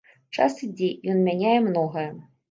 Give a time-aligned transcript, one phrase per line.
[0.43, 2.07] Час ідзе, ён мяняе многае.